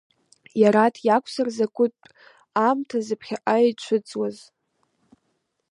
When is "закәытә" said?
1.55-2.03